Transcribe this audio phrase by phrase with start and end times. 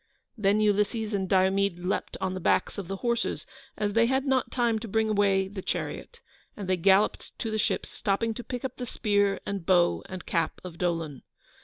[0.35, 3.45] Then Ulysses and Diomede leaped on the backs of the horses,
[3.77, 6.21] as they had not time to bring away the chariot,
[6.57, 10.25] and they galloped to the ships, stopping to pick up the spear, and bow, and
[10.25, 11.21] cap of Dolon.